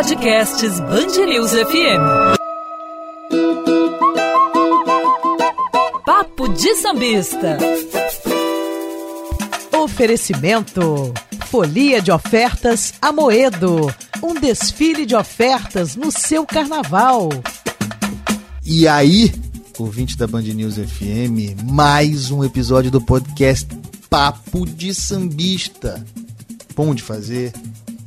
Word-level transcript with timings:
Podcasts 0.00 0.80
Bangerils 0.80 1.52
FM. 1.52 2.00
Papo 6.06 6.48
de 6.48 6.74
Sambista. 6.76 7.58
Oferecimento. 9.70 11.12
Folia 11.48 12.00
de 12.00 12.10
ofertas 12.10 12.94
Amoedo. 13.02 13.94
Um 14.22 14.32
desfile 14.32 15.04
de 15.04 15.14
ofertas 15.14 15.96
no 15.96 16.10
seu 16.10 16.46
carnaval. 16.46 17.28
E 18.64 18.88
aí, 18.88 19.30
ouvinte 19.78 20.16
da 20.16 20.26
Band 20.26 20.44
News 20.44 20.76
FM, 20.76 21.62
mais 21.70 22.30
um 22.30 22.42
episódio 22.42 22.90
do 22.90 23.02
podcast 23.02 23.68
Papo 24.08 24.64
de 24.64 24.94
Sambista. 24.94 26.02
Bom 26.74 26.94
de 26.94 27.02
fazer, 27.02 27.52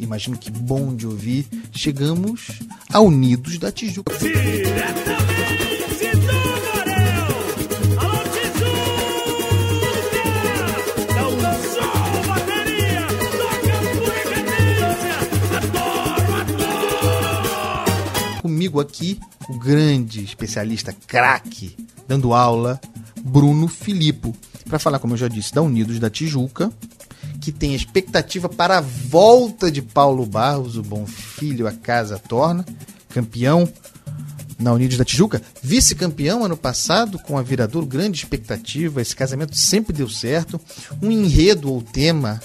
imagino 0.03 0.38
que 0.38 0.52
bom 0.52 0.95
de 0.95 1.07
ouvir. 1.07 1.48
Chegamos 1.71 2.59
a 2.89 2.99
Unidos 2.99 3.57
da 3.57 3.71
Tijuca. 3.71 4.16
Diretamente 4.17 5.34
Tijuca, 11.13 11.81
bateria, 12.27 13.07
toca. 15.71 18.41
Comigo 18.41 18.79
aqui, 18.79 19.20
o 19.49 19.57
grande 19.57 20.23
especialista 20.23 20.95
craque, 21.07 21.76
dando 22.07 22.34
aula, 22.34 22.79
Bruno 23.23 23.67
Filippo, 23.67 24.35
para 24.67 24.79
falar, 24.79 24.99
como 24.99 25.13
eu 25.13 25.17
já 25.17 25.27
disse, 25.27 25.54
da 25.54 25.62
Unidos 25.62 25.99
da 25.99 26.09
Tijuca, 26.09 26.71
que 27.44 27.52
tem 27.52 27.76
expectativa 27.76 28.48
para 28.48 28.78
a 28.78 28.82
volta 28.82 29.70
de 29.70 29.82
Paulo 29.82 30.26
Barros, 30.26 30.77
o 30.77 30.82
bom 30.82 31.05
filho, 31.05 31.68
a 31.68 31.74
casa 31.74 32.18
torna, 32.18 32.66
campeão 33.10 33.68
na 34.58 34.72
Unidos 34.72 34.96
da 34.96 35.04
Tijuca, 35.04 35.41
vice-campeão 35.62 36.46
ano 36.46 36.55
passado 36.55 37.20
com 37.20 37.38
a 37.38 37.41
Viradouro, 37.41 37.85
grande 37.85 38.18
expectativa, 38.18 39.02
esse 39.02 39.13
casamento 39.13 39.58
sempre 39.58 39.91
deu 39.91 40.08
certo, 40.08 40.58
um 41.02 41.12
enredo 41.12 41.70
ou 41.70 41.82
tema 41.82 42.40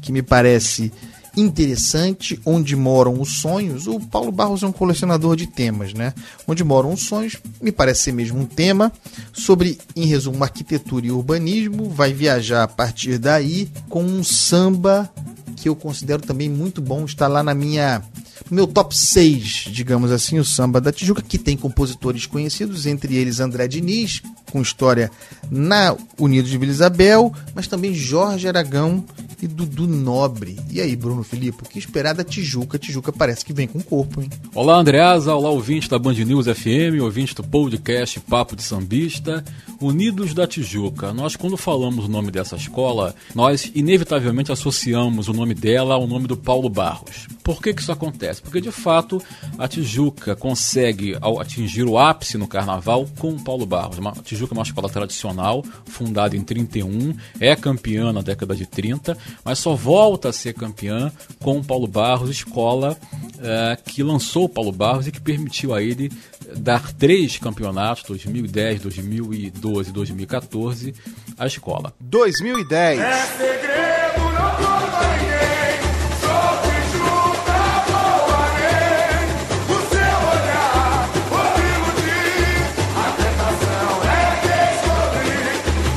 que 0.00 0.12
me 0.12 0.22
parece 0.22 0.92
interessante, 1.36 2.40
onde 2.44 2.76
moram 2.76 3.20
os 3.20 3.38
sonhos. 3.38 3.86
O 3.86 3.98
Paulo 3.98 4.30
Barros 4.30 4.62
é 4.62 4.66
um 4.66 4.72
colecionador 4.72 5.36
de 5.36 5.46
temas, 5.46 5.92
né? 5.92 6.14
Onde 6.46 6.62
moram 6.62 6.92
os 6.92 7.02
sonhos, 7.02 7.36
me 7.60 7.72
parece 7.72 8.04
ser 8.04 8.12
mesmo 8.12 8.40
um 8.40 8.46
tema 8.46 8.92
sobre, 9.32 9.78
em 9.96 10.06
resumo, 10.06 10.42
arquitetura 10.42 11.06
e 11.06 11.10
urbanismo. 11.10 11.90
Vai 11.90 12.12
viajar 12.12 12.62
a 12.62 12.68
partir 12.68 13.18
daí 13.18 13.68
com 13.88 14.02
um 14.02 14.22
samba 14.22 15.10
que 15.56 15.68
eu 15.68 15.76
considero 15.76 16.22
também 16.22 16.50
muito 16.50 16.82
bom, 16.82 17.04
está 17.04 17.26
lá 17.26 17.42
na 17.42 17.54
minha 17.54 18.02
meu 18.50 18.66
top 18.66 18.94
6, 18.94 19.68
digamos 19.70 20.10
assim, 20.12 20.38
o 20.38 20.44
samba 20.44 20.80
da 20.80 20.92
Tijuca, 20.92 21.22
que 21.22 21.38
tem 21.38 21.56
compositores 21.56 22.26
conhecidos, 22.26 22.84
entre 22.84 23.16
eles 23.16 23.40
André 23.40 23.66
Diniz, 23.66 24.20
com 24.50 24.60
história 24.60 25.10
na 25.50 25.96
Unidos 26.18 26.50
de 26.50 26.58
Vila 26.58 26.72
Isabel, 26.72 27.32
mas 27.54 27.66
também 27.66 27.94
Jorge 27.94 28.46
Aragão 28.46 29.04
e 29.44 29.46
Dudu 29.46 29.86
Nobre. 29.86 30.56
E 30.70 30.80
aí, 30.80 30.96
Bruno 30.96 31.22
Filipe, 31.22 31.62
o 31.62 31.68
que 31.68 31.78
esperar 31.78 32.14
da 32.14 32.24
Tijuca? 32.24 32.78
Tijuca 32.78 33.12
parece 33.12 33.44
que 33.44 33.52
vem 33.52 33.68
com 33.68 33.78
corpo, 33.80 34.22
hein? 34.22 34.30
Olá, 34.54 34.76
Andreasa. 34.76 35.34
Olá, 35.34 35.50
ouvinte 35.50 35.88
da 35.88 35.98
Band 35.98 36.14
News 36.14 36.46
FM, 36.46 37.02
ouvinte 37.02 37.34
do 37.34 37.44
podcast 37.44 38.18
Papo 38.20 38.56
de 38.56 38.62
Sambista, 38.62 39.44
Unidos 39.78 40.32
da 40.32 40.46
Tijuca. 40.46 41.12
Nós, 41.12 41.36
quando 41.36 41.58
falamos 41.58 42.06
o 42.06 42.08
nome 42.08 42.30
dessa 42.30 42.56
escola, 42.56 43.14
nós 43.34 43.70
inevitavelmente 43.74 44.50
associamos 44.50 45.28
o 45.28 45.34
nome 45.34 45.54
dela 45.54 45.94
ao 45.94 46.06
nome 46.06 46.26
do 46.26 46.38
Paulo 46.38 46.70
Barros. 46.70 47.28
Por 47.44 47.62
que, 47.62 47.74
que 47.74 47.82
isso 47.82 47.92
acontece? 47.92 48.40
Porque, 48.40 48.60
de 48.60 48.72
fato, 48.72 49.22
a 49.58 49.68
Tijuca 49.68 50.34
consegue 50.34 51.14
atingir 51.38 51.84
o 51.84 51.98
ápice 51.98 52.38
no 52.38 52.48
carnaval 52.48 53.06
com 53.18 53.32
o 53.32 53.44
Paulo 53.44 53.66
Barros. 53.66 53.98
A 54.04 54.22
Tijuca 54.22 54.54
é 54.54 54.56
uma 54.56 54.64
escola 54.64 54.88
tradicional, 54.88 55.62
fundada 55.84 56.34
em 56.34 56.42
31, 56.42 57.14
é 57.38 57.54
campeã 57.54 58.12
na 58.12 58.22
década 58.22 58.56
de 58.56 58.64
30, 58.64 59.16
mas 59.44 59.58
só 59.58 59.74
volta 59.74 60.30
a 60.30 60.32
ser 60.32 60.54
campeã 60.54 61.12
com 61.42 61.58
o 61.58 61.64
Paulo 61.64 61.86
Barros, 61.86 62.30
escola 62.30 62.96
eh, 63.42 63.78
que 63.84 64.02
lançou 64.02 64.44
o 64.44 64.48
Paulo 64.48 64.72
Barros 64.72 65.06
e 65.06 65.12
que 65.12 65.20
permitiu 65.20 65.74
a 65.74 65.82
ele 65.82 66.10
dar 66.56 66.92
três 66.94 67.36
campeonatos, 67.36 68.04
2010, 68.04 68.80
2012 68.80 69.90
e 69.90 69.92
2014, 69.92 70.94
à 71.36 71.46
escola. 71.46 71.92
2010. 72.00 73.00
Segredo 73.36 74.20
não 74.32 74.50
conta 74.56 75.16
ninguém, 75.18 75.73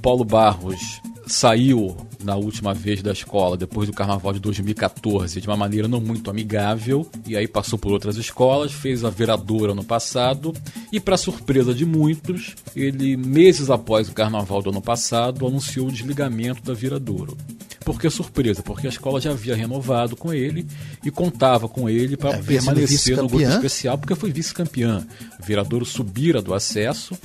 Paulo 0.00 0.24
Barros 0.24 1.00
saiu 1.26 1.96
na 2.22 2.34
última 2.36 2.74
vez 2.74 3.02
da 3.02 3.12
escola, 3.12 3.56
depois 3.56 3.88
do 3.88 3.94
carnaval 3.94 4.32
de 4.32 4.40
2014, 4.40 5.40
de 5.40 5.46
uma 5.46 5.56
maneira 5.56 5.86
não 5.86 6.00
muito 6.00 6.30
amigável, 6.30 7.08
e 7.26 7.36
aí 7.36 7.46
passou 7.46 7.78
por 7.78 7.92
outras 7.92 8.16
escolas, 8.16 8.72
fez 8.72 9.04
a 9.04 9.10
Veradoura 9.10 9.74
no 9.74 9.84
passado, 9.84 10.52
e 10.92 10.98
para 10.98 11.16
surpresa 11.16 11.72
de 11.72 11.84
muitos, 11.84 12.56
ele, 12.74 13.16
meses 13.16 13.70
após 13.70 14.08
o 14.08 14.12
carnaval 14.12 14.62
do 14.62 14.70
ano 14.70 14.82
passado, 14.82 15.46
anunciou 15.46 15.88
o 15.88 15.92
desligamento 15.92 16.62
da 16.62 16.74
Viradouro. 16.74 17.36
Por 17.84 17.98
que 17.98 18.10
surpresa? 18.10 18.62
Porque 18.62 18.86
a 18.86 18.90
escola 18.90 19.18
já 19.18 19.30
havia 19.30 19.56
renovado 19.56 20.14
com 20.14 20.30
ele 20.30 20.66
e 21.02 21.10
contava 21.10 21.68
com 21.68 21.88
ele 21.88 22.18
para 22.18 22.34
sido 22.34 22.44
permanecer 22.44 23.16
no 23.16 23.28
grupo 23.28 23.42
especial, 23.42 23.96
porque 23.96 24.14
foi 24.14 24.30
vice-campeã. 24.30 25.06
Viradouro 25.42 25.86
subira 25.86 26.42
do 26.42 26.52
acesso, 26.52 27.16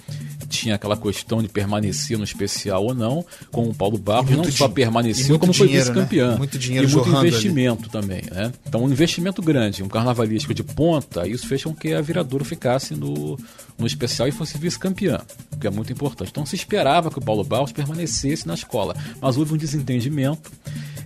tinha 0.54 0.76
aquela 0.76 0.96
questão 0.96 1.42
de 1.42 1.50
permanecer 1.50 2.18
no 2.18 2.24
especial 2.24 2.86
ou 2.86 2.94
não, 2.94 3.26
com 3.52 3.64
o 3.64 3.74
Paulo 3.74 3.98
Barros, 3.98 4.32
não 4.32 4.44
só 4.52 4.68
permaneceu, 4.70 5.40
como 5.40 5.54
foi 5.54 5.68
dinheiro, 5.68 5.86
vice-campeã. 5.88 6.32
né? 6.32 6.38
Muito 6.38 6.60
dinheiro 6.60 6.88
e 6.88 6.92
muito 6.92 7.06
jorrando 7.06 7.20
ali. 7.20 7.28
investimento 7.30 7.90
também, 7.90 8.22
né? 8.32 8.52
Então, 8.66 8.84
um 8.84 8.90
investimento 8.90 9.42
grande, 9.42 9.84
um 9.84 9.88
carnavalístico 9.88 10.54
de 10.54 10.64
ponta, 10.64 11.28
isso 11.28 11.48
fez 11.48 11.64
com 11.64 11.74
que 11.74 11.94
a 11.94 12.02
Viradouro 12.02 12.46
ficasse 12.46 12.94
no, 12.94 13.38
no 13.78 13.88
especial 13.88 14.28
e 14.28 14.32
fosse 14.32 14.58
vice-campeã, 14.58 15.20
o 15.52 15.58
que 15.58 15.68
é 15.68 15.70
muito 15.70 15.92
importante. 15.92 16.30
Então, 16.30 16.46
se 16.46 16.56
esperava 16.56 17.10
que 17.10 17.18
o 17.18 17.22
Paulo 17.22 17.44
Barros 17.44 17.72
permanecesse 17.72 18.48
na 18.48 18.54
escola, 18.54 18.96
mas 19.20 19.38
houve 19.38 19.54
um 19.54 19.58
desentendimento. 19.58 20.52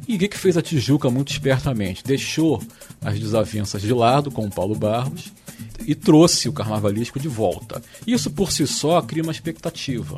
E 0.08 0.16
o 0.16 0.20
que, 0.20 0.28
que 0.28 0.38
fez 0.38 0.58
a 0.58 0.62
Tijuca 0.62 1.10
muito 1.10 1.32
espertamente? 1.32 2.04
Deixou 2.04 2.62
as 3.02 3.20
desavenças 3.20 3.82
de 3.82 3.94
lado 3.94 4.32
com 4.32 4.46
o 4.46 4.50
Paulo 4.50 4.76
Barros 4.76 5.32
e 5.88 5.96
trouxe 5.96 6.50
o 6.50 6.54
carnavalístico 6.54 7.18
de 7.18 7.30
volta. 7.30 7.82
Isso 8.06 8.30
por 8.30 8.52
si 8.52 8.68
só 8.68 9.02
cria 9.02 9.24
uma 9.24 9.32
expectativa. 9.32 10.18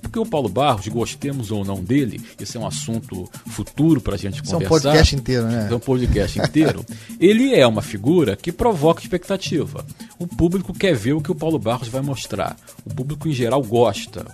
Porque 0.00 0.18
o 0.18 0.24
Paulo 0.24 0.48
Barros, 0.48 0.86
gostemos 0.86 1.50
ou 1.50 1.64
não 1.64 1.82
dele, 1.82 2.22
isso 2.38 2.56
é 2.56 2.60
um 2.60 2.66
assunto 2.66 3.28
futuro 3.48 4.00
para 4.00 4.14
a 4.14 4.18
gente 4.18 4.40
Isso 4.42 4.54
é 4.54 4.56
um 4.56 4.60
conversar. 4.60 4.90
podcast 4.90 5.16
inteiro, 5.16 5.46
né? 5.46 5.68
É 5.68 5.74
um 5.74 5.80
podcast 5.80 6.38
inteiro. 6.38 6.86
Ele 7.18 7.52
é 7.52 7.66
uma 7.66 7.82
figura 7.82 8.36
que 8.36 8.52
provoca 8.52 9.02
expectativa. 9.02 9.84
O 10.20 10.26
público 10.26 10.72
quer 10.72 10.94
ver 10.94 11.14
o 11.14 11.20
que 11.20 11.32
o 11.32 11.34
Paulo 11.34 11.58
Barros 11.58 11.88
vai 11.88 12.00
mostrar. 12.00 12.56
O 12.84 12.94
público 12.94 13.28
em 13.28 13.32
geral 13.32 13.60
gosta 13.62 14.24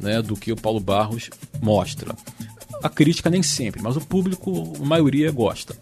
né, 0.00 0.22
do 0.22 0.36
que 0.36 0.50
o 0.50 0.56
Paulo 0.56 0.80
Barros 0.80 1.28
mostra. 1.60 2.16
A 2.82 2.88
crítica 2.88 3.28
nem 3.28 3.42
sempre, 3.42 3.82
mas 3.82 3.94
o 3.94 4.00
público, 4.00 4.72
a 4.80 4.84
maioria, 4.84 5.30
gosta. 5.30 5.76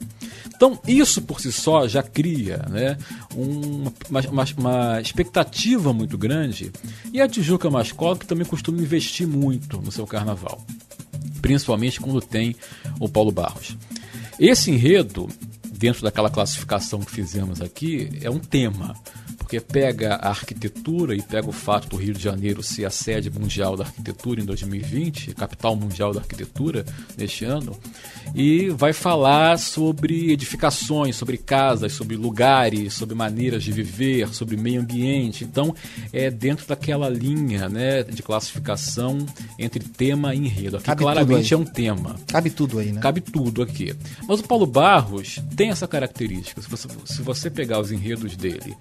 Então, 0.58 0.76
isso 0.88 1.22
por 1.22 1.40
si 1.40 1.52
só 1.52 1.86
já 1.86 2.02
cria 2.02 2.58
né, 2.68 2.98
um- 3.32 3.84
uma, 4.10 4.20
uma- 4.28 4.44
uma 4.58 5.00
expectativa 5.00 5.92
muito 5.92 6.18
grande. 6.18 6.72
E 7.12 7.20
a 7.20 7.28
Tijuca 7.28 7.68
é 7.68 7.70
uma 7.70 7.80
escola 7.80 8.18
que 8.18 8.26
também 8.26 8.44
costuma 8.44 8.82
investir 8.82 9.24
muito 9.26 9.80
no 9.80 9.92
seu 9.92 10.04
carnaval 10.06 10.60
principalmente 11.40 12.00
quando 12.00 12.20
tem 12.20 12.56
o 12.98 13.08
Paulo 13.08 13.30
Barros. 13.30 13.76
Esse 14.40 14.72
enredo, 14.72 15.28
dentro 15.72 16.02
daquela 16.02 16.28
classificação 16.28 16.98
que 17.00 17.10
fizemos 17.12 17.60
aqui, 17.60 18.10
é 18.20 18.28
um 18.28 18.40
tema, 18.40 18.96
porque 19.48 19.60
pega 19.60 20.16
a 20.16 20.28
arquitetura 20.28 21.16
e 21.16 21.22
pega 21.22 21.48
o 21.48 21.52
fato 21.52 21.88
do 21.88 21.96
Rio 21.96 22.12
de 22.12 22.22
Janeiro 22.22 22.62
ser 22.62 22.84
a 22.84 22.90
sede 22.90 23.30
mundial 23.30 23.78
da 23.78 23.84
arquitetura 23.84 24.42
em 24.42 24.44
2020, 24.44 25.34
capital 25.34 25.74
mundial 25.74 26.12
da 26.12 26.20
arquitetura 26.20 26.84
neste 27.16 27.46
ano, 27.46 27.74
e 28.34 28.68
vai 28.68 28.92
falar 28.92 29.58
sobre 29.58 30.30
edificações, 30.30 31.16
sobre 31.16 31.38
casas, 31.38 31.94
sobre 31.94 32.14
lugares, 32.14 32.92
sobre 32.92 33.14
maneiras 33.14 33.64
de 33.64 33.72
viver, 33.72 34.34
sobre 34.34 34.54
meio 34.54 34.82
ambiente. 34.82 35.44
Então, 35.44 35.74
é 36.12 36.30
dentro 36.30 36.66
daquela 36.66 37.08
linha 37.08 37.70
né, 37.70 38.02
de 38.02 38.22
classificação 38.22 39.16
entre 39.58 39.82
tema 39.82 40.34
e 40.34 40.38
enredo. 40.40 40.76
Aqui 40.76 40.84
Cabe 40.84 41.04
claramente 41.04 41.54
é 41.54 41.56
um 41.56 41.64
tema. 41.64 42.16
Cabe 42.26 42.50
tudo 42.50 42.80
aí, 42.80 42.92
né? 42.92 43.00
Cabe 43.00 43.22
tudo 43.22 43.62
aqui. 43.62 43.94
Mas 44.28 44.40
o 44.40 44.42
Paulo 44.42 44.66
Barros 44.66 45.40
tem 45.56 45.70
essa 45.70 45.88
característica. 45.88 46.60
Se 46.60 46.68
você, 46.68 46.88
se 47.06 47.22
você 47.22 47.48
pegar 47.48 47.80
os 47.80 47.90
enredos 47.90 48.36
dele, 48.36 48.76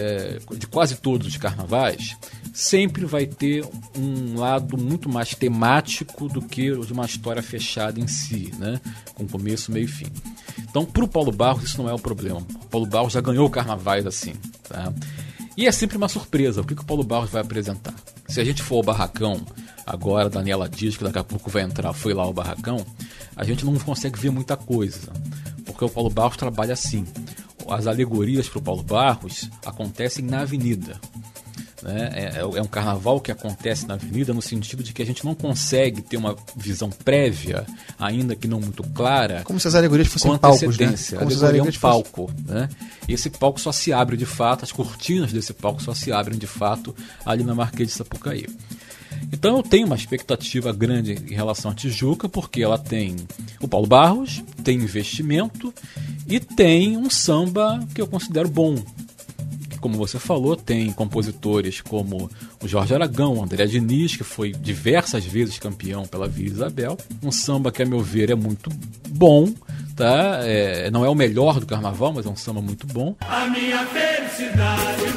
é, 0.00 0.38
de 0.56 0.66
quase 0.66 0.96
todos 0.96 1.26
os 1.26 1.36
carnavais, 1.36 2.16
sempre 2.52 3.04
vai 3.04 3.26
ter 3.26 3.64
um 3.96 4.38
lado 4.38 4.76
muito 4.76 5.08
mais 5.08 5.34
temático 5.34 6.28
do 6.28 6.42
que 6.42 6.70
o 6.72 6.82
uma 6.90 7.06
história 7.06 7.42
fechada 7.42 8.00
em 8.00 8.06
si, 8.06 8.52
né? 8.58 8.80
com 9.14 9.26
começo, 9.28 9.70
meio 9.70 9.84
e 9.84 9.88
fim. 9.88 10.06
Então, 10.58 10.84
para 10.84 11.04
o 11.04 11.08
Paulo 11.08 11.30
Barros, 11.30 11.64
isso 11.64 11.80
não 11.80 11.88
é 11.88 11.94
um 11.94 11.98
problema. 11.98 12.40
O 12.40 12.66
Paulo 12.66 12.86
Barros 12.86 13.12
já 13.12 13.20
ganhou 13.20 13.48
carnavais 13.48 14.06
assim. 14.06 14.32
Tá? 14.68 14.92
E 15.56 15.66
é 15.66 15.72
sempre 15.72 15.96
uma 15.96 16.08
surpresa. 16.08 16.60
O 16.60 16.64
que, 16.64 16.74
que 16.74 16.82
o 16.82 16.86
Paulo 16.86 17.04
Barros 17.04 17.30
vai 17.30 17.42
apresentar? 17.42 17.94
Se 18.26 18.40
a 18.40 18.44
gente 18.44 18.62
for 18.62 18.76
ao 18.76 18.82
barracão, 18.82 19.44
agora 19.86 20.30
Daniela 20.30 20.68
diz 20.68 20.96
que 20.96 21.04
daqui 21.04 21.18
a 21.18 21.24
pouco 21.24 21.50
vai 21.50 21.62
entrar, 21.62 21.92
foi 21.92 22.14
lá 22.14 22.22
ao 22.22 22.32
barracão, 22.32 22.84
a 23.36 23.44
gente 23.44 23.64
não 23.64 23.76
consegue 23.78 24.18
ver 24.18 24.30
muita 24.30 24.56
coisa. 24.56 25.12
Porque 25.64 25.84
o 25.84 25.88
Paulo 25.88 26.10
Barros 26.10 26.36
trabalha 26.36 26.72
assim. 26.72 27.04
As 27.70 27.86
alegorias 27.86 28.48
para 28.48 28.58
o 28.58 28.62
Paulo 28.62 28.82
Barros 28.82 29.48
acontecem 29.64 30.24
na 30.24 30.40
avenida. 30.40 31.00
né? 31.82 32.10
É, 32.14 32.40
é 32.40 32.62
um 32.62 32.66
carnaval 32.66 33.20
que 33.20 33.30
acontece 33.30 33.86
na 33.86 33.94
avenida 33.94 34.34
no 34.34 34.42
sentido 34.42 34.82
de 34.82 34.92
que 34.92 35.00
a 35.00 35.06
gente 35.06 35.24
não 35.24 35.34
consegue 35.34 36.02
ter 36.02 36.16
uma 36.16 36.36
visão 36.56 36.90
prévia, 36.90 37.64
ainda 37.98 38.34
que 38.34 38.48
não 38.48 38.60
muito 38.60 38.82
clara, 38.82 39.42
Como 39.44 39.58
se 39.60 39.68
as 39.68 39.74
alegorias 39.74 40.08
fossem 40.08 40.36
palcos, 40.36 40.76
né? 40.76 40.86
Como 40.86 40.96
se 40.98 41.14
as 41.14 41.22
alegoria 41.22 41.40
é 41.40 41.40
um 41.40 41.46
alegorias 41.46 41.78
palco, 41.78 42.30
né? 42.46 42.68
E 43.08 43.14
esse 43.14 43.30
palco 43.30 43.60
só 43.60 43.72
se 43.72 43.92
abre 43.92 44.16
de 44.16 44.26
fato, 44.26 44.64
as 44.64 44.72
cortinas 44.72 45.32
desse 45.32 45.52
palco 45.54 45.82
só 45.82 45.94
se 45.94 46.12
abrem 46.12 46.38
de 46.38 46.46
fato 46.46 46.94
ali 47.24 47.44
na 47.44 47.54
Marquês 47.54 47.88
de 47.88 47.94
Sapucaí. 47.94 48.46
Então 49.32 49.56
eu 49.56 49.62
tenho 49.62 49.86
uma 49.86 49.96
expectativa 49.96 50.72
grande 50.72 51.12
em 51.12 51.34
relação 51.34 51.70
à 51.70 51.74
Tijuca, 51.74 52.28
porque 52.28 52.62
ela 52.62 52.78
tem 52.78 53.16
o 53.60 53.68
Paulo 53.68 53.86
Barros, 53.86 54.42
tem 54.62 54.78
investimento 54.78 55.72
e 56.30 56.38
tem 56.38 56.96
um 56.96 57.10
samba 57.10 57.80
que 57.92 58.00
eu 58.00 58.06
considero 58.06 58.48
bom. 58.48 58.76
Que, 59.68 59.76
como 59.78 59.96
você 59.96 60.16
falou, 60.16 60.54
tem 60.54 60.92
compositores 60.92 61.80
como 61.80 62.30
o 62.62 62.68
Jorge 62.68 62.94
Aragão, 62.94 63.34
o 63.34 63.42
André 63.42 63.66
Diniz, 63.66 64.14
que 64.14 64.22
foi 64.22 64.52
diversas 64.52 65.24
vezes 65.24 65.58
campeão 65.58 66.06
pela 66.06 66.28
Vila 66.28 66.54
Isabel. 66.54 66.96
Um 67.20 67.32
samba 67.32 67.72
que, 67.72 67.82
a 67.82 67.86
meu 67.86 68.00
ver, 68.00 68.30
é 68.30 68.36
muito 68.36 68.70
bom. 69.08 69.52
Tá? 69.96 70.38
É, 70.44 70.88
não 70.90 71.04
é 71.04 71.08
o 71.08 71.14
melhor 71.14 71.58
do 71.58 71.66
carnaval, 71.66 72.12
mas 72.12 72.24
é 72.24 72.28
um 72.28 72.36
samba 72.36 72.62
muito 72.62 72.86
bom. 72.86 73.16
A 73.20 73.46
minha 73.48 73.84
felicidade 73.86 75.12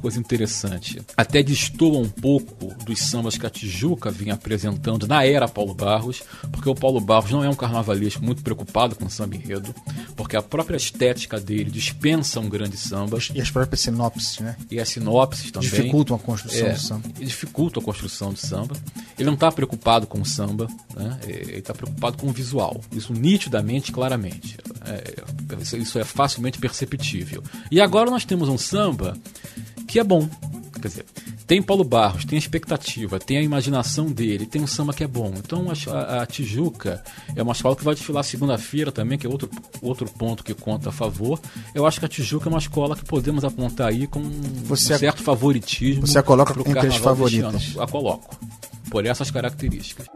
coisa 0.00 0.18
interessante. 0.18 1.00
Até 1.16 1.42
destoa 1.42 1.98
um 1.98 2.08
pouco 2.08 2.74
dos 2.84 3.00
sambas 3.00 3.36
que 3.36 3.46
a 3.46 3.50
Tijuca 3.50 4.10
vinha 4.10 4.34
apresentando 4.34 5.06
na 5.06 5.24
era 5.24 5.46
Paulo 5.48 5.74
Barros, 5.74 6.22
porque 6.50 6.68
o 6.68 6.74
Paulo 6.74 7.00
Barros 7.00 7.30
não 7.30 7.44
é 7.44 7.48
um 7.48 7.54
carnavalesco 7.54 8.24
muito 8.24 8.42
preocupado 8.42 8.94
com 8.96 9.08
samba 9.08 9.36
enredo, 9.36 9.74
porque 10.16 10.36
a 10.36 10.42
própria 10.42 10.76
estética 10.76 11.38
dele 11.38 11.70
dispensa 11.70 12.40
um 12.40 12.48
grande 12.48 12.76
samba. 12.76 13.18
E 13.34 13.40
as 13.40 13.50
próprias 13.50 13.80
sinopses, 13.80 14.38
né? 14.40 14.56
E 14.70 14.80
as 14.80 14.88
sinopses 14.88 15.50
também. 15.50 15.68
Dificultam 15.68 16.16
a 16.16 16.18
construção 16.18 16.66
É, 16.66 16.72
do 16.72 16.80
samba. 16.80 17.08
Dificulta 17.18 17.80
a 17.80 17.82
construção 17.82 18.32
do 18.32 18.38
samba. 18.38 18.76
Ele 19.18 19.26
não 19.26 19.34
está 19.34 19.52
preocupado 19.52 20.06
com 20.06 20.20
o 20.20 20.26
samba, 20.26 20.66
né? 20.94 21.18
ele 21.26 21.58
está 21.58 21.74
preocupado 21.74 22.16
com 22.16 22.28
o 22.28 22.32
visual. 22.32 22.80
Isso 22.92 23.12
nitidamente, 23.12 23.92
claramente. 23.92 24.56
É, 24.86 25.76
isso 25.76 25.98
é 25.98 26.04
facilmente 26.04 26.58
perceptível. 26.58 27.42
E 27.70 27.80
agora 27.80 28.10
nós 28.10 28.24
temos 28.24 28.48
um 28.48 28.56
samba 28.56 29.16
que 29.90 29.98
é 29.98 30.04
bom. 30.04 30.28
Quer 30.80 30.88
dizer, 30.88 31.04
tem 31.46 31.60
Paulo 31.60 31.84
Barros, 31.84 32.24
tem 32.24 32.36
a 32.36 32.38
expectativa, 32.38 33.18
tem 33.18 33.36
a 33.36 33.42
imaginação 33.42 34.06
dele, 34.06 34.46
tem 34.46 34.62
um 34.62 34.66
samba 34.66 34.94
que 34.94 35.04
é 35.04 35.06
bom. 35.06 35.34
Então 35.36 35.66
a, 35.92 36.22
a- 36.22 36.26
Tijuca 36.26 37.02
é 37.36 37.42
uma 37.42 37.52
escola 37.52 37.76
que 37.76 37.84
vai 37.84 37.94
desfilar 37.94 38.24
segunda-feira 38.24 38.90
também, 38.90 39.18
que 39.18 39.26
é 39.26 39.28
outro, 39.30 39.50
outro 39.82 40.06
ponto 40.08 40.42
que 40.42 40.54
conta 40.54 40.88
a 40.88 40.92
favor. 40.92 41.38
Eu 41.74 41.84
acho 41.86 41.98
que 42.00 42.06
a 42.06 42.08
Tijuca 42.08 42.48
é 42.48 42.50
uma 42.50 42.58
escola 42.58 42.96
que 42.96 43.04
podemos 43.04 43.44
apontar 43.44 43.88
aí 43.88 44.06
com 44.06 44.22
Você 44.64 44.92
um 44.94 44.96
a- 44.96 44.98
certo 45.00 45.22
favoritismo. 45.22 46.06
você 46.06 46.18
a 46.18 46.22
coloca 46.22 46.54
entre 46.66 46.86
as 46.86 46.96
favoritas. 46.96 47.72
ano. 47.74 47.82
A 47.82 47.86
coloco. 47.86 48.38
Por 48.90 49.04
essas 49.04 49.30
características. 49.30 50.06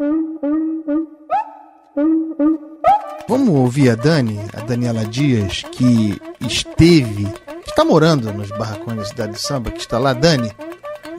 Vamos 3.28 3.48
ouvir 3.48 3.90
a 3.90 3.94
Dani, 3.94 4.38
a 4.52 4.60
Daniela 4.60 5.04
Dias, 5.04 5.62
que 5.72 6.20
esteve, 6.40 7.26
está 7.74 7.84
morando 7.84 8.32
nos 8.32 8.50
barracões 8.50 8.98
da 8.98 9.04
cidade 9.04 9.32
de 9.32 9.40
samba, 9.40 9.68
que 9.72 9.80
está 9.80 9.98
lá. 9.98 10.12
Dani, 10.12 10.52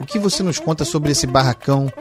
o 0.00 0.06
que 0.06 0.18
você 0.18 0.42
nos 0.42 0.58
conta 0.58 0.86
sobre 0.86 1.12
esse 1.12 1.26
barracão 1.26 1.92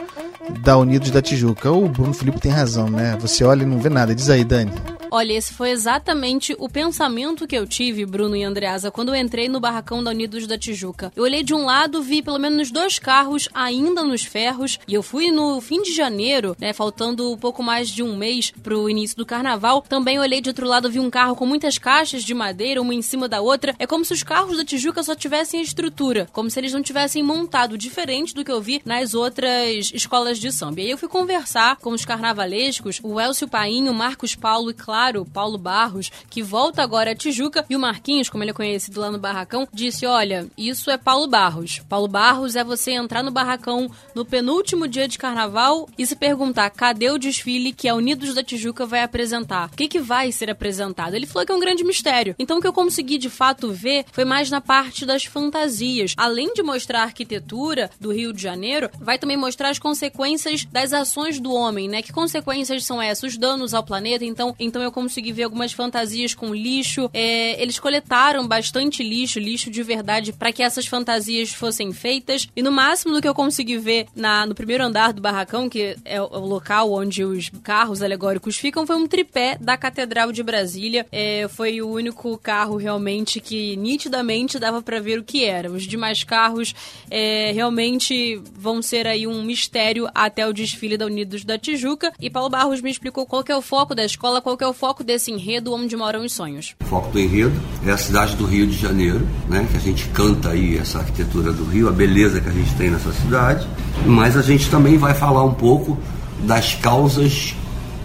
da 0.61 0.77
Unidos 0.77 1.11
da 1.11 1.21
Tijuca? 1.21 1.69
O 1.73 1.89
Bruno 1.89 2.13
Filipe 2.13 2.39
tem 2.39 2.53
razão, 2.53 2.89
né? 2.89 3.17
Você 3.19 3.43
olha 3.43 3.63
e 3.63 3.65
não 3.65 3.79
vê 3.79 3.89
nada. 3.89 4.15
Diz 4.15 4.29
aí, 4.29 4.45
Dani. 4.45 4.71
Olha, 5.17 5.31
esse 5.31 5.53
foi 5.53 5.69
exatamente 5.69 6.53
o 6.59 6.67
pensamento 6.67 7.47
que 7.47 7.56
eu 7.56 7.65
tive, 7.65 8.06
Bruno 8.06 8.35
e 8.35 8.44
Andreasa, 8.44 8.91
quando 8.91 9.15
eu 9.15 9.15
entrei 9.15 9.47
no 9.47 9.62
barracão 9.62 10.03
da 10.03 10.12
Unidos 10.12 10.45
da 10.45 10.57
Tijuca. 10.57 11.09
Eu 11.15 11.23
olhei 11.23 11.41
de 11.41 11.53
um 11.53 11.63
lado, 11.63 12.03
vi 12.03 12.21
pelo 12.21 12.38
menos 12.38 12.69
dois 12.69 13.00
carros 13.00 13.47
ainda 13.53 14.03
nos 14.03 14.25
ferros, 14.25 14.77
e 14.85 14.94
eu 14.94 15.01
fui 15.01 15.31
no 15.31 15.62
fim 15.62 15.81
de 15.81 15.95
janeiro, 15.95 16.53
né, 16.59 16.73
faltando 16.73 17.31
um 17.31 17.38
pouco 17.38 17.63
mais 17.63 17.88
de 17.88 18.03
um 18.03 18.17
mês 18.17 18.51
pro 18.62 18.89
início 18.89 19.15
do 19.15 19.25
carnaval. 19.25 19.85
Também 19.88 20.19
olhei 20.19 20.41
de 20.41 20.50
outro 20.50 20.67
lado, 20.67 20.91
vi 20.91 21.00
um 21.00 21.09
carro 21.09 21.33
com 21.33 21.45
muitas 21.45 21.77
caixas 21.77 22.21
de 22.21 22.33
madeira, 22.33 22.81
uma 22.81 22.94
em 22.94 23.01
cima 23.01 23.29
da 23.29 23.39
outra. 23.39 23.73
É 23.79 23.88
como 23.88 24.03
se 24.03 24.12
os 24.12 24.21
carros 24.21 24.57
da 24.57 24.65
Tijuca 24.65 25.01
só 25.01 25.15
tivessem 25.15 25.62
estrutura, 25.62 26.27
como 26.34 26.50
se 26.50 26.60
eles 26.60 26.74
não 26.74 26.81
tivessem 26.81 27.24
montado, 27.24 27.77
diferente 27.77 28.36
do 28.36 28.43
que 28.43 28.51
eu 28.51 28.60
vi 28.60 28.81
nas 28.84 29.13
outras 29.13 29.91
escolas 29.93 30.39
de 30.39 30.51
samba. 30.51 30.81
E 30.81 30.84
aí 30.84 30.91
eu 30.91 30.98
fui 30.98 31.07
conversar 31.07 31.77
com 31.77 31.91
os 31.91 32.03
carnavalescos, 32.03 33.00
o 33.01 33.17
Elcio 33.17 33.48
Painho, 33.48 33.93
Marcos 33.93 34.36
Paulo 34.36 34.72
e, 34.72 34.74
claro, 35.05 35.25
Paulo 35.25 35.57
Barros, 35.57 36.12
que 36.29 36.41
volta 36.41 36.81
agora 36.81 37.12
a 37.12 37.15
Tijuca, 37.15 37.63
e 37.69 37.75
o 37.75 37.79
Marquinhos, 37.79 38.27
como 38.27 38.43
ele 38.43 38.51
é 38.51 38.53
conhecido 38.53 39.00
lá 39.00 39.12
no 39.12 39.19
barracão, 39.19 39.67
disse: 39.71 40.05
Olha, 40.05 40.47
isso 40.57 40.89
é 40.89 40.97
Paulo 40.97 41.27
Barros. 41.27 41.81
Paulo 41.88 42.07
Barros 42.07 42.55
é 42.55 42.63
você 42.63 42.91
entrar 42.91 43.21
no 43.21 43.29
barracão 43.29 43.89
no 44.15 44.25
penúltimo 44.25 44.88
dia 44.88 45.07
de 45.07 45.17
carnaval 45.17 45.88
e 45.97 46.05
se 46.05 46.15
perguntar 46.15 46.71
cadê 46.71 47.12
o 47.12 47.19
desfile 47.19 47.71
que 47.71 47.88
a 47.88 47.93
Unidos 47.93 48.33
da 48.33 48.43
Tijuca 48.43 48.85
vai 48.85 49.03
apresentar? 49.03 49.69
O 49.71 49.75
que, 49.75 49.88
que 49.88 50.00
vai 50.00 50.31
ser 50.31 50.50
apresentado? 50.50 51.13
Ele 51.13 51.27
falou 51.27 51.45
que 51.45 51.51
é 51.51 51.55
um 51.55 51.59
grande 51.59 51.83
mistério. 51.83 52.35
Então 52.39 52.57
o 52.57 52.62
que 52.62 52.67
eu 52.67 52.74
consegui 52.74 53.17
de 53.17 53.29
fato 53.29 53.71
ver 53.71 54.05
foi 54.12 54.25
mais 54.25 54.50
na 54.50 54.62
parte 54.62 55.05
das 55.05 55.25
fantasias. 55.25 56.13
Além 56.17 56.53
de 56.53 56.63
mostrar 56.63 57.01
a 57.01 57.03
arquitetura 57.03 57.91
do 58.00 58.12
Rio 58.12 58.33
de 58.33 58.41
Janeiro, 58.41 58.89
vai 59.00 59.19
também 59.19 59.38
mostrar 59.38 59.69
as 59.69 59.79
consequências 59.79 60.65
das 60.65 60.93
ações 60.93 61.39
do 61.39 61.53
homem, 61.53 61.88
né? 61.88 62.01
Que 62.01 62.12
consequências 62.12 62.85
são 62.85 63.01
essas? 63.01 63.33
Os 63.33 63.38
danos 63.38 63.74
ao 63.74 63.83
planeta. 63.83 64.25
Então, 64.25 64.55
então 64.59 64.81
eu 64.81 64.91
consegui 64.95 65.33
ver 65.33 65.43
algumas 65.43 65.73
fantasias 65.73 66.33
com 66.33 66.55
lixo. 66.55 67.09
É, 67.13 67.61
eles 67.61 67.77
coletaram 67.77 68.47
bastante 68.47 69.03
lixo, 69.03 69.37
lixo 69.39 69.69
de 69.69 69.83
verdade, 69.83 70.31
para 70.31 70.53
que 70.53 70.63
essas 70.63 70.87
fantasias 70.87 71.51
fossem 71.51 71.91
feitas. 71.91 72.47
E 72.55 72.61
no 72.61 72.71
máximo 72.71 73.13
do 73.13 73.21
que 73.21 73.27
eu 73.27 73.35
consegui 73.35 73.77
ver 73.77 74.07
na, 74.15 74.45
no 74.45 74.55
primeiro 74.55 74.85
andar 74.85 75.11
do 75.11 75.21
barracão, 75.21 75.67
que 75.67 75.97
é 76.05 76.21
o, 76.21 76.25
o 76.25 76.45
local 76.45 76.93
onde 76.93 77.25
os 77.25 77.49
carros 77.61 78.01
alegóricos 78.01 78.55
ficam, 78.55 78.87
foi 78.87 78.95
um 78.95 79.05
tripé 79.05 79.57
da 79.59 79.75
Catedral 79.75 80.31
de 80.31 80.41
Brasília. 80.41 81.05
É, 81.11 81.45
foi 81.49 81.81
o 81.81 81.89
único 81.89 82.37
carro 82.37 82.77
realmente 82.77 83.41
que 83.41 83.75
nitidamente 83.75 84.57
dava 84.57 84.81
para 84.81 85.01
ver 85.01 85.19
o 85.19 85.23
que 85.23 85.43
era. 85.43 85.69
Os 85.69 85.83
demais 85.83 86.23
carros 86.23 86.73
é, 87.11 87.51
realmente 87.51 88.41
vão 88.53 88.81
ser 88.81 89.07
aí 89.07 89.27
um 89.27 89.43
mistério 89.43 90.07
até 90.15 90.47
o 90.47 90.53
desfile 90.53 90.97
da 90.97 91.05
Unidos 91.05 91.43
da 91.43 91.57
Tijuca. 91.57 92.13
E 92.21 92.29
Paulo 92.29 92.49
Barros 92.49 92.79
me 92.79 92.89
explicou 92.89 93.25
qual 93.25 93.43
que 93.43 93.51
é 93.51 93.57
o 93.57 93.61
foco 93.61 93.93
da 93.93 94.05
escola, 94.05 94.41
qual 94.41 94.55
que 94.55 94.63
é 94.63 94.67
o 94.67 94.73
foco 94.75 95.03
desse 95.03 95.32
enredo 95.32 95.74
onde 95.74 95.96
moram 95.96 96.24
os 96.24 96.34
sonhos. 96.34 96.75
O 96.84 96.86
foco 96.86 97.10
do 97.12 97.20
enredo 97.20 97.60
é 97.86 97.91
a 97.91 97.98
cidade 97.98 98.36
do 98.36 98.46
Rio 98.46 98.67
de 98.67 98.77
Janeiro, 98.77 99.27
né? 99.50 99.67
Que 99.72 99.77
a 99.77 99.79
gente 99.79 100.08
canta 100.10 100.50
aí 100.50 100.77
essa 100.77 101.00
arquitetura 101.00 101.51
do 101.51 101.63
Rio, 101.63 101.88
a 101.88 101.91
beleza 101.91 102.39
que 102.41 102.50
a 102.50 102.51
gente 102.51 102.74
tem 102.75 102.91
nessa 102.91 103.12
cidade. 103.13 103.67
Mas 104.05 104.38
a 104.38 104.41
gente 104.41 104.70
também 104.70 104.98
vai 104.98 105.13
falar 105.13 105.44
um 105.44 105.53
pouco 105.53 105.98
das 106.39 106.75
causas 106.75 107.55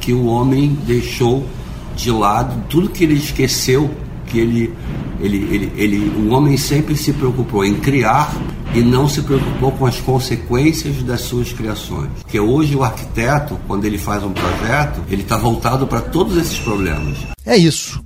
que 0.00 0.12
o 0.12 0.26
homem 0.26 0.78
deixou 0.86 1.44
de 1.96 2.10
lado, 2.10 2.64
tudo 2.68 2.88
que 2.88 3.04
ele 3.04 3.14
esqueceu 3.14 3.90
que 4.30 4.38
ele, 4.38 4.72
ele, 5.20 5.36
ele, 5.54 5.72
ele, 5.76 5.98
o 6.20 6.30
homem 6.30 6.56
sempre 6.56 6.96
se 6.96 7.12
preocupou 7.12 7.64
em 7.64 7.74
criar 7.74 8.32
e 8.72 8.80
não 8.80 9.08
se 9.08 9.22
preocupou 9.22 9.72
com 9.72 9.84
as 9.84 10.00
consequências 10.00 11.02
das 11.02 11.22
suas 11.22 11.52
criações. 11.52 12.08
Porque 12.20 12.38
hoje 12.38 12.76
o 12.76 12.84
arquiteto, 12.84 13.58
quando 13.66 13.84
ele 13.84 13.98
faz 13.98 14.22
um 14.22 14.32
projeto, 14.32 15.02
ele 15.08 15.22
está 15.22 15.36
voltado 15.36 15.86
para 15.86 16.00
todos 16.00 16.36
esses 16.36 16.58
problemas. 16.58 17.18
É 17.44 17.56
isso. 17.56 18.02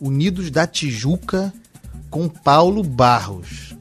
Unidos 0.00 0.50
da 0.50 0.66
Tijuca 0.66 1.52
com 2.10 2.28
Paulo 2.28 2.82
Barros. 2.82 3.74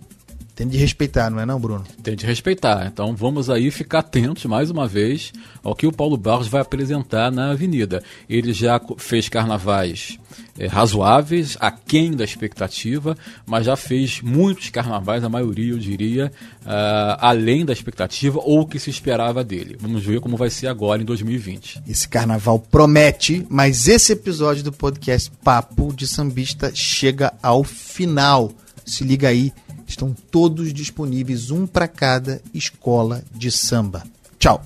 Tem 0.57 0.67
de 0.67 0.75
respeitar, 0.75 1.29
não 1.29 1.39
é 1.39 1.45
não, 1.45 1.59
Bruno? 1.59 1.83
Tem 2.01 2.15
de 2.15 2.25
respeitar. 2.25 2.87
Então 2.87 3.15
vamos 3.15 3.47
aí 3.47 3.69
ficar 3.69 3.99
atentos 3.99 4.43
mais 4.45 4.71
uma 4.71 4.87
vez 4.87 5.31
ao 5.63 5.75
que 5.75 5.85
o 5.85 5.91
Paulo 5.91 6.17
Barros 6.17 6.47
vai 6.47 6.61
apresentar 6.61 7.31
na 7.31 7.51
Avenida. 7.51 8.03
Ele 8.27 8.51
já 8.51 8.81
fez 8.97 9.29
carnavais 9.29 10.17
eh, 10.57 10.65
razoáveis, 10.65 11.57
aquém 11.59 12.09
da 12.09 12.23
expectativa, 12.23 13.15
mas 13.45 13.67
já 13.67 13.75
fez 13.75 14.19
muitos 14.23 14.71
carnavais, 14.71 15.23
a 15.23 15.29
maioria 15.29 15.73
eu 15.73 15.77
diria, 15.77 16.31
ah, 16.65 17.19
além 17.21 17.63
da 17.63 17.71
expectativa 17.71 18.39
ou 18.43 18.61
o 18.61 18.65
que 18.65 18.79
se 18.79 18.89
esperava 18.89 19.43
dele. 19.43 19.77
Vamos 19.79 20.03
ver 20.03 20.19
como 20.19 20.37
vai 20.37 20.49
ser 20.49 20.65
agora 20.65 20.99
em 20.99 21.05
2020. 21.05 21.83
Esse 21.87 22.09
carnaval 22.09 22.57
promete, 22.57 23.45
mas 23.47 23.87
esse 23.87 24.11
episódio 24.13 24.63
do 24.63 24.73
podcast 24.73 25.29
Papo 25.43 25.93
de 25.93 26.07
Sambista 26.07 26.71
chega 26.73 27.31
ao 27.43 27.63
final. 27.63 28.51
Se 28.83 29.03
liga 29.03 29.27
aí, 29.27 29.53
estão 29.87 30.13
todos 30.29 30.73
disponíveis, 30.73 31.49
um 31.49 31.65
para 31.65 31.87
cada 31.87 32.41
escola 32.53 33.23
de 33.33 33.49
samba. 33.49 34.03
Tchau. 34.37 34.61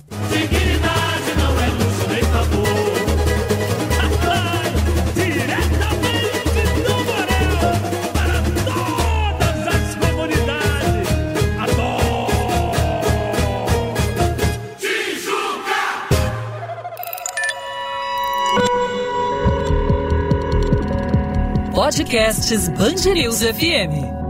Podcasts 21.92 22.68
News 23.12 23.42
FM. 23.42 24.21